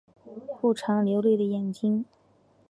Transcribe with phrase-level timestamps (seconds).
[0.59, 2.03] 不常流泪的眼睛